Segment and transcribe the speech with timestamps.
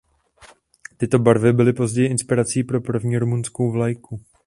[0.97, 4.21] Tyto barvy byly později inspirací pro první rumunskou vlajku.